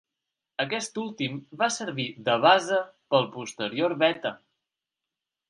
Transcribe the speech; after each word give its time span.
Aquest 0.61 0.95
últim 1.01 1.35
va 1.59 1.67
servir 1.75 2.07
de 2.31 2.39
base 2.47 2.81
pel 3.15 3.29
posterior 3.37 3.97
Beta. 4.07 4.35